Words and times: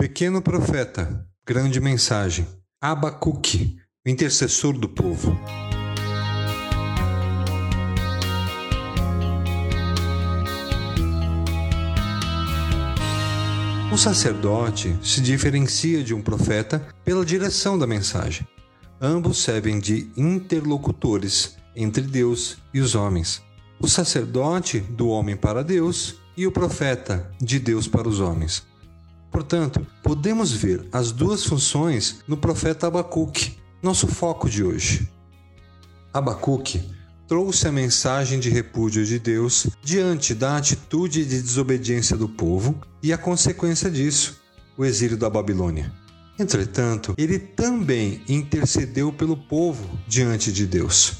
Pequeno 0.00 0.40
profeta, 0.40 1.26
grande 1.44 1.80
mensagem. 1.80 2.46
Abacuque, 2.80 3.76
o 4.06 4.08
intercessor 4.08 4.78
do 4.78 4.88
povo. 4.88 5.36
Um 13.92 13.96
sacerdote 13.96 14.96
se 15.02 15.20
diferencia 15.20 16.04
de 16.04 16.14
um 16.14 16.22
profeta 16.22 16.86
pela 17.04 17.24
direção 17.24 17.76
da 17.76 17.84
mensagem. 17.84 18.46
Ambos 19.00 19.38
servem 19.38 19.80
de 19.80 20.12
interlocutores 20.16 21.56
entre 21.74 22.02
Deus 22.02 22.56
e 22.72 22.78
os 22.78 22.94
homens. 22.94 23.42
O 23.80 23.88
sacerdote 23.88 24.78
do 24.78 25.08
homem 25.08 25.36
para 25.36 25.64
Deus 25.64 26.20
e 26.36 26.46
o 26.46 26.52
profeta 26.52 27.28
de 27.40 27.58
Deus 27.58 27.88
para 27.88 28.08
os 28.08 28.20
homens. 28.20 28.64
Portanto, 29.30 29.86
podemos 30.02 30.52
ver 30.52 30.86
as 30.92 31.12
duas 31.12 31.44
funções 31.44 32.20
no 32.26 32.36
profeta 32.36 32.86
Abacuque, 32.86 33.58
nosso 33.82 34.06
foco 34.06 34.48
de 34.48 34.64
hoje. 34.64 35.08
Abacuque 36.12 36.82
trouxe 37.28 37.68
a 37.68 37.72
mensagem 37.72 38.40
de 38.40 38.48
repúdio 38.48 39.04
de 39.04 39.18
Deus 39.18 39.68
diante 39.82 40.34
da 40.34 40.56
atitude 40.56 41.26
de 41.26 41.42
desobediência 41.42 42.16
do 42.16 42.28
povo 42.28 42.74
e 43.02 43.12
a 43.12 43.18
consequência 43.18 43.90
disso, 43.90 44.40
o 44.76 44.84
exílio 44.84 45.16
da 45.16 45.28
Babilônia. 45.28 45.92
Entretanto, 46.38 47.14
ele 47.18 47.38
também 47.38 48.22
intercedeu 48.28 49.12
pelo 49.12 49.36
povo 49.36 49.88
diante 50.06 50.52
de 50.52 50.66
Deus. 50.66 51.18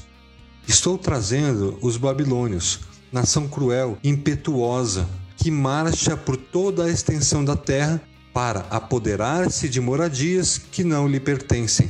Estou 0.67 0.97
trazendo 0.97 1.77
os 1.81 1.97
babilônios, 1.97 2.79
nação 3.11 3.47
cruel, 3.47 3.97
impetuosa, 4.03 5.07
que 5.39 5.49
marcha 5.49 6.17
por 6.17 6.35
toda 6.35 6.83
a 6.83 6.89
extensão 6.89 7.43
da 7.45 7.55
terra 7.55 8.01
para 8.33 8.59
apoderar-se 8.69 9.69
de 9.69 9.79
moradias 9.79 10.57
que 10.57 10.83
não 10.83 11.07
lhe 11.07 11.19
pertencem. 11.19 11.89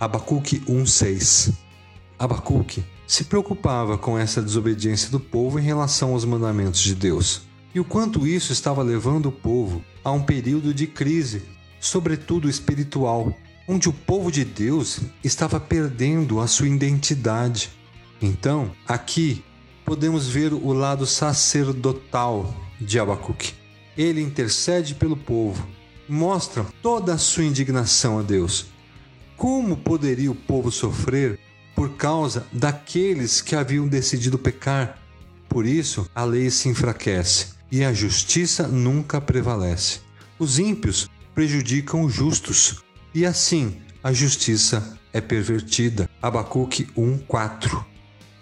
Abacuque 0.00 0.62
1:6. 0.66 1.52
Abacuque 2.18 2.82
se 3.06 3.24
preocupava 3.24 3.98
com 3.98 4.18
essa 4.18 4.40
desobediência 4.40 5.10
do 5.10 5.20
povo 5.20 5.58
em 5.58 5.62
relação 5.62 6.12
aos 6.12 6.24
mandamentos 6.24 6.80
de 6.80 6.94
Deus 6.94 7.42
e 7.74 7.78
o 7.78 7.84
quanto 7.84 8.26
isso 8.26 8.50
estava 8.50 8.82
levando 8.82 9.26
o 9.26 9.32
povo 9.32 9.84
a 10.02 10.10
um 10.10 10.22
período 10.22 10.72
de 10.72 10.86
crise, 10.86 11.42
sobretudo 11.78 12.48
espiritual, 12.48 13.36
onde 13.68 13.90
o 13.90 13.92
povo 13.92 14.32
de 14.32 14.42
Deus 14.42 15.00
estava 15.22 15.60
perdendo 15.60 16.40
a 16.40 16.46
sua 16.46 16.66
identidade. 16.66 17.68
Então, 18.22 18.70
aqui 18.88 19.44
podemos 19.84 20.26
ver 20.26 20.54
o 20.54 20.72
lado 20.72 21.04
sacerdotal 21.04 22.65
de 22.80 22.98
Abacuque. 22.98 23.54
Ele 23.96 24.20
intercede 24.20 24.94
pelo 24.94 25.16
povo, 25.16 25.66
mostra 26.08 26.64
toda 26.82 27.14
a 27.14 27.18
sua 27.18 27.44
indignação 27.44 28.18
a 28.18 28.22
Deus. 28.22 28.66
Como 29.36 29.76
poderia 29.76 30.30
o 30.30 30.34
povo 30.34 30.70
sofrer 30.70 31.38
por 31.74 31.96
causa 31.96 32.46
daqueles 32.52 33.40
que 33.40 33.54
haviam 33.54 33.86
decidido 33.86 34.38
pecar? 34.38 34.98
Por 35.48 35.66
isso, 35.66 36.08
a 36.14 36.24
lei 36.24 36.50
se 36.50 36.68
enfraquece 36.68 37.54
e 37.70 37.84
a 37.84 37.92
justiça 37.92 38.66
nunca 38.66 39.20
prevalece. 39.20 40.00
Os 40.38 40.58
ímpios 40.58 41.08
prejudicam 41.34 42.02
os 42.02 42.12
justos 42.12 42.82
e 43.14 43.24
assim 43.24 43.80
a 44.02 44.12
justiça 44.12 44.98
é 45.12 45.20
pervertida. 45.20 46.08
Abacuque 46.20 46.86
1:4. 46.96 47.84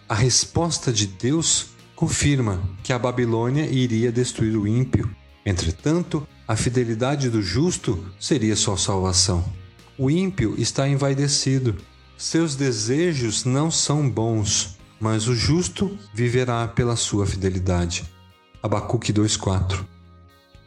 A 0.09 0.15
resposta 0.15 0.93
de 0.93 1.07
Deus 1.07 1.69
confirma 1.95 2.63
que 2.83 2.93
a 2.93 2.99
Babilônia 2.99 3.67
iria 3.67 4.11
destruir 4.11 4.57
o 4.57 4.67
ímpio. 4.67 5.09
Entretanto, 5.47 6.27
a 6.47 6.57
fidelidade 6.57 7.31
do 7.31 7.43
justo 7.43 8.05
seria 8.19 8.57
sua 8.57 8.77
salvação. 8.77 9.45
O 9.97 10.11
ímpio 10.11 10.55
está 10.59 10.89
envaidecido. 10.89 11.77
Seus 12.17 12.57
desejos 12.57 13.45
não 13.45 13.71
são 13.71 14.09
bons, 14.09 14.77
mas 15.01 15.29
o 15.29 15.35
justo 15.35 15.97
viverá 16.13 16.67
pela 16.67 16.97
sua 16.97 17.27
fidelidade. 17.27 18.05
Abacuque 18.63 19.13
2:4. 19.13 19.87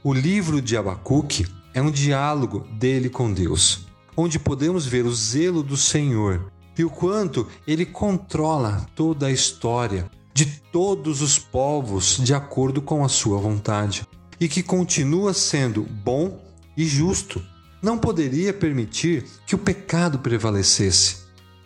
O 0.03 0.13
livro 0.13 0.61
de 0.61 0.77
Abacuque 0.77 1.45
é 1.73 1.81
um 1.81 1.91
diálogo 1.91 2.65
dele 2.79 3.09
com 3.09 3.31
Deus, 3.33 3.87
onde 4.15 4.39
podemos 4.39 4.85
ver 4.85 5.05
o 5.05 5.13
zelo 5.13 5.61
do 5.61 5.75
Senhor 5.75 6.51
e 6.77 6.83
o 6.83 6.89
quanto 6.89 7.47
ele 7.65 7.85
controla 7.85 8.85
toda 8.95 9.27
a 9.27 9.31
história 9.31 10.09
de 10.37 10.45
todos 10.45 11.23
os 11.23 11.39
povos 11.39 12.19
de 12.23 12.31
acordo 12.31 12.79
com 12.79 13.03
a 13.03 13.09
sua 13.09 13.39
vontade 13.39 14.05
e 14.39 14.47
que 14.47 14.61
continua 14.61 15.33
sendo 15.33 15.81
bom 15.81 16.39
e 16.77 16.85
justo. 16.85 17.43
Não 17.81 17.97
poderia 17.97 18.53
permitir 18.53 19.25
que 19.47 19.55
o 19.55 19.57
pecado 19.57 20.19
prevalecesse. 20.19 21.25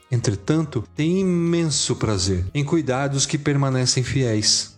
Entretanto, 0.10 0.86
tem 0.96 1.20
imenso 1.20 1.98
prazer 1.98 2.46
em 2.54 2.64
cuidar 2.64 3.10
dos 3.10 3.26
que 3.26 3.38
permanecem 3.38 4.04
fiéis. 4.04 4.78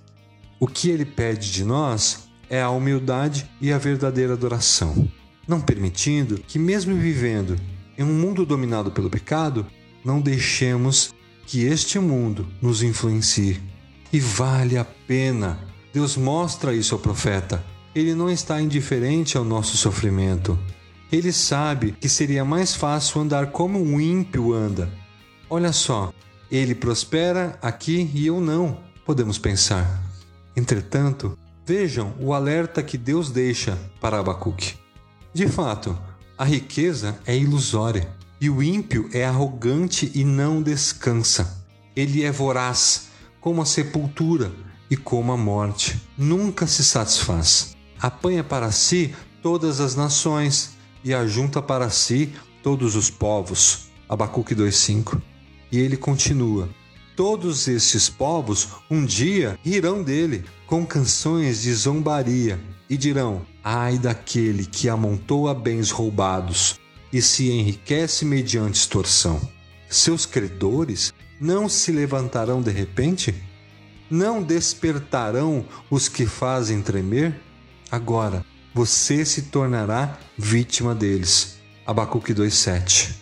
O 0.59 0.65
que 0.65 0.89
ele 0.89 1.05
pede 1.05 1.51
de 1.51 1.63
nós 1.63 2.27
é 2.49 2.63
a 2.63 2.71
humildade 2.71 3.47
e 3.61 3.71
a 3.71 3.77
verdadeira 3.77 4.33
adoração, 4.33 5.07
não 5.47 5.61
permitindo 5.61 6.39
que, 6.39 6.57
mesmo 6.57 6.95
vivendo 6.95 7.55
em 7.95 8.03
um 8.03 8.13
mundo 8.19 8.43
dominado 8.43 8.89
pelo 8.89 9.07
pecado, 9.07 9.67
não 10.03 10.19
deixemos 10.19 11.13
que 11.45 11.63
este 11.63 11.99
mundo 11.99 12.47
nos 12.59 12.81
influencie. 12.81 13.72
E 14.13 14.19
vale 14.19 14.77
a 14.77 14.85
pena. 14.85 15.57
Deus 15.91 16.15
mostra 16.15 16.75
isso 16.75 16.93
ao 16.93 17.01
profeta. 17.01 17.65
Ele 17.95 18.13
não 18.13 18.29
está 18.29 18.61
indiferente 18.61 19.35
ao 19.35 19.43
nosso 19.43 19.75
sofrimento. 19.75 20.57
Ele 21.11 21.33
sabe 21.33 21.93
que 21.99 22.07
seria 22.07 22.45
mais 22.45 22.75
fácil 22.75 23.21
andar 23.21 23.47
como 23.47 23.81
um 23.81 23.99
ímpio 23.99 24.53
anda. 24.53 24.87
Olha 25.49 25.73
só, 25.73 26.13
ele 26.51 26.75
prospera 26.75 27.57
aqui 27.59 28.11
e 28.13 28.27
eu 28.27 28.39
não, 28.39 28.79
podemos 29.03 29.39
pensar. 29.39 30.03
Entretanto, 30.55 31.35
vejam 31.65 32.13
o 32.19 32.33
alerta 32.33 32.83
que 32.83 32.99
Deus 32.99 33.31
deixa 33.31 33.77
para 33.99 34.19
Abacuque. 34.19 34.75
De 35.33 35.47
fato, 35.47 35.97
a 36.37 36.43
riqueza 36.43 37.17
é 37.25 37.35
ilusória. 37.35 38.07
E 38.39 38.47
o 38.47 38.61
ímpio 38.61 39.09
é 39.11 39.25
arrogante 39.25 40.11
e 40.13 40.23
não 40.23 40.61
descansa. 40.61 41.63
Ele 41.95 42.23
é 42.23 42.31
voraz, 42.31 43.09
como 43.43 43.61
a 43.61 43.65
sepultura 43.65 44.53
e 44.89 44.95
como 44.95 45.33
a 45.33 45.37
morte. 45.37 46.01
Nunca 46.17 46.65
se 46.65 46.81
satisfaz. 46.81 47.75
Apanha 47.99 48.41
para 48.41 48.71
si 48.71 49.13
todas 49.41 49.81
as 49.81 49.97
nações 49.97 50.77
e 51.03 51.13
ajunta 51.13 51.61
para 51.61 51.89
si 51.89 52.31
todos 52.63 52.95
os 52.95 53.09
povos. 53.09 53.89
Abacuque 54.07 54.55
2:5. 54.55 55.21
E 55.69 55.77
ele 55.77 55.97
continua: 55.97 56.69
Todos 57.17 57.67
estes 57.67 58.07
povos 58.07 58.69
um 58.89 59.03
dia 59.05 59.59
rirão 59.61 60.01
dele 60.01 60.45
com 60.65 60.85
canções 60.85 61.63
de 61.63 61.73
zombaria 61.73 62.57
e 62.89 62.95
dirão: 62.95 63.41
Ai 63.61 63.97
daquele 63.97 64.65
que 64.65 64.87
amontoa 64.87 65.53
bens 65.53 65.91
roubados 65.91 66.79
e 67.11 67.21
se 67.21 67.51
enriquece 67.51 68.23
mediante 68.23 68.75
extorsão. 68.79 69.41
Seus 69.89 70.25
credores 70.25 71.13
não 71.39 71.67
se 71.67 71.91
levantarão 71.91 72.61
de 72.61 72.71
repente? 72.71 73.33
Não 74.09 74.41
despertarão 74.41 75.65
os 75.89 76.07
que 76.07 76.25
fazem 76.25 76.81
tremer? 76.81 77.39
Agora, 77.91 78.45
você 78.73 79.23
se 79.25 79.43
tornará 79.43 80.17
vítima 80.37 80.93
deles. 80.95 81.57
Abacuque 81.85 82.33
2:7. 82.33 83.15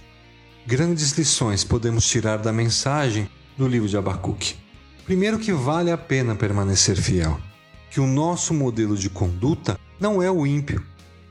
Grandes 0.66 1.12
lições 1.12 1.64
podemos 1.64 2.08
tirar 2.08 2.38
da 2.38 2.54
mensagem 2.54 3.30
do 3.58 3.68
livro 3.68 3.88
de 3.88 3.98
Abacuque. 3.98 4.56
Primeiro 5.06 5.40
que 5.40 5.52
vale 5.52 5.92
a 5.92 5.98
pena 5.98 6.36
permanecer 6.36 6.96
fiel, 6.96 7.40
que 7.90 8.00
o 8.00 8.08
nosso 8.08 8.54
modelo 8.54 8.96
de 8.96 9.10
conduta 9.10 9.80
não 10.00 10.22
é 10.22 10.30
o 10.30 10.46
ímpio, 10.46 10.84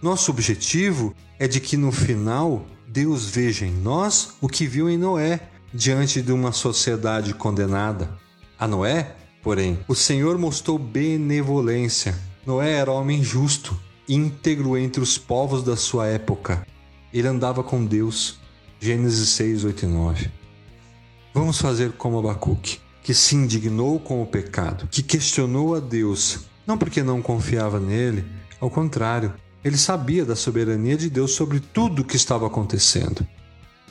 nosso 0.02 0.30
objetivo 0.30 1.14
é 1.38 1.46
de 1.46 1.60
que 1.60 1.76
no 1.76 1.92
final 1.92 2.66
Deus 2.88 3.26
veja 3.26 3.66
em 3.66 3.72
nós 3.72 4.34
o 4.40 4.48
que 4.48 4.66
viu 4.66 4.88
em 4.88 4.96
Noé 4.96 5.48
diante 5.72 6.20
de 6.20 6.32
uma 6.32 6.52
sociedade 6.52 7.34
condenada. 7.34 8.10
A 8.58 8.66
Noé, 8.66 9.16
porém, 9.42 9.78
o 9.88 9.94
Senhor 9.94 10.38
mostrou 10.38 10.78
benevolência. 10.78 12.14
Noé 12.46 12.72
era 12.72 12.90
homem 12.90 13.22
justo, 13.22 13.78
íntegro 14.08 14.76
entre 14.76 15.02
os 15.02 15.16
povos 15.16 15.62
da 15.62 15.76
sua 15.76 16.06
época. 16.06 16.66
Ele 17.12 17.28
andava 17.28 17.62
com 17.62 17.84
Deus. 17.84 18.38
Gênesis 18.80 19.28
6, 19.30 19.64
8 19.64 19.84
e 19.84 19.88
9. 19.88 20.30
Vamos 21.34 21.60
fazer 21.60 21.92
como 21.92 22.18
Abacuque, 22.18 22.80
que 23.02 23.12
se 23.12 23.36
indignou 23.36 24.00
com 24.00 24.22
o 24.22 24.26
pecado, 24.26 24.88
que 24.90 25.02
questionou 25.02 25.74
a 25.74 25.80
Deus, 25.80 26.40
não 26.66 26.78
porque 26.78 27.02
não 27.02 27.20
confiava 27.20 27.78
nele, 27.78 28.24
ao 28.60 28.70
contrário, 28.70 29.32
ele 29.62 29.76
sabia 29.76 30.24
da 30.24 30.34
soberania 30.34 30.96
de 30.96 31.08
Deus 31.08 31.32
sobre 31.32 31.60
tudo 31.60 32.02
o 32.02 32.04
que 32.04 32.16
estava 32.16 32.46
acontecendo. 32.46 33.26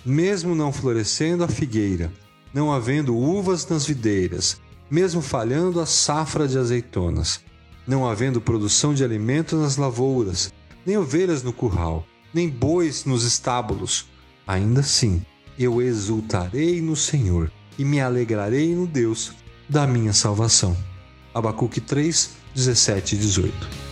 Mesmo 0.06 0.56
não 0.56 0.72
florescendo 0.72 1.44
a 1.44 1.48
figueira, 1.48 2.12
não 2.54 2.72
havendo 2.72 3.18
uvas 3.18 3.68
nas 3.68 3.86
videiras, 3.86 4.60
mesmo 4.90 5.22
falhando 5.22 5.80
a 5.80 5.86
safra 5.86 6.48
de 6.48 6.58
azeitonas, 6.58 7.42
não 7.86 8.08
havendo 8.08 8.42
produção 8.42 8.94
de 8.94 9.04
alimento 9.04 9.56
nas 9.56 9.78
lavouras, 9.78 10.54
nem 10.86 10.98
ovelhas 10.98 11.44
no 11.44 11.52
curral, 11.52 12.06
nem 12.34 12.48
bois 12.48 13.06
nos 13.06 13.24
estábulos. 13.24 14.08
Ainda 14.48 14.80
assim, 14.80 15.22
eu 15.58 15.82
exultarei 15.82 16.82
no 16.82 16.96
Senhor 16.96 17.52
e 17.78 17.84
me 17.84 18.00
alegrarei 18.00 18.74
no 18.74 18.88
Deus 18.88 19.34
da 19.68 19.86
minha 19.86 20.14
salvação. 20.14 20.76
Abacuque 21.34 21.82
3, 21.82 22.32
17 22.56 23.16
e 23.16 23.18
18. 23.20 23.89